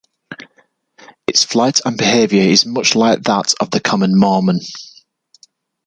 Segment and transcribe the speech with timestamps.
[1.27, 4.59] Its flight and behaviour is much like that of the common Mormon.